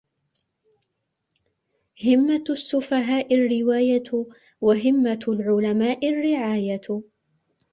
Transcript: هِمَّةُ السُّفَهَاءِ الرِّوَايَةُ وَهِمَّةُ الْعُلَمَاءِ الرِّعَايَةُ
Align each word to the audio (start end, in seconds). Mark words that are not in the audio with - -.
هِمَّةُ 2.05 2.43
السُّفَهَاءِ 2.49 3.33
الرِّوَايَةُ 3.35 4.25
وَهِمَّةُ 4.61 5.19
الْعُلَمَاءِ 5.27 6.09
الرِّعَايَةُ 6.09 6.81